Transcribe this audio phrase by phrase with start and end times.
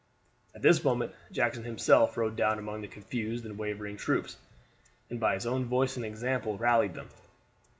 [0.55, 4.35] At this moment Jackson himself rode down among the confused and wavering troops,
[5.11, 7.09] and by his voice and example rallied them.